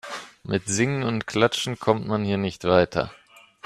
[0.41, 3.11] Mit Singen und Klatschen kommt man hier nicht weiter.